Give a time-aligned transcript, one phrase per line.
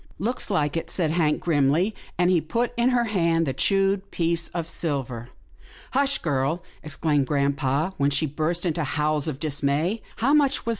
[0.17, 4.47] "Looks like it," said Hank, grimly, and he put in her hand the chewed piece
[4.47, 5.29] of silver."
[5.93, 10.59] Hush, girl!" exclaimed grampa, when she burst into howls of dismay," how much was the
[10.63, 10.69] thing worth?